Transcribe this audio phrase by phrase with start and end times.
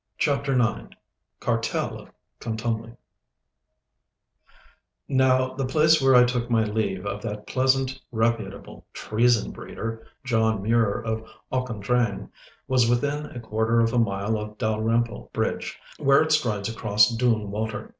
[0.17, 0.95] *CHAPTER IX*
[1.39, 2.09] *CARTEL OF
[2.39, 2.95] CONTUMELY*
[5.07, 10.63] Now, the place where I took my leave of that pleasant, reputable treason breeder, John
[10.63, 12.31] Mure of Auchendrayne,
[12.67, 17.51] was within a quarter of a mile of Dalrymple Bridge, where it strides across Doon
[17.51, 17.89] Water.